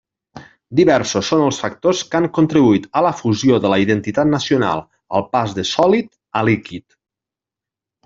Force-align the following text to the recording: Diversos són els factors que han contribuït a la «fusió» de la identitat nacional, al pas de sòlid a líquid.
Diversos 0.77 1.29
són 1.33 1.43
els 1.47 1.59
factors 1.63 2.01
que 2.15 2.19
han 2.21 2.25
contribuït 2.39 2.89
a 3.01 3.05
la 3.09 3.13
«fusió» 3.21 3.61
de 3.67 3.73
la 3.75 3.81
identitat 3.85 4.33
nacional, 4.33 4.85
al 5.21 5.29
pas 5.37 5.57
de 5.61 5.69
sòlid 5.77 6.13
a 6.43 6.47
líquid. 6.53 6.91